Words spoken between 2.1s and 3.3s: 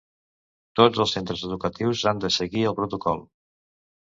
han de s seguir el protocol.